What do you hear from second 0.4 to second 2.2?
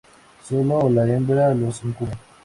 Sólo la hembra los incuba.